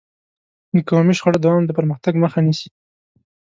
[0.73, 2.69] د قومي شخړو دوام د پرمختګ مخه نیسي.